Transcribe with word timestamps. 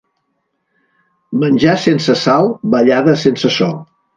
Menjar 1.43 1.77
sense 1.83 2.17
sal, 2.25 2.51
ballada 2.77 3.17
sense 3.29 3.57
so. 3.61 3.73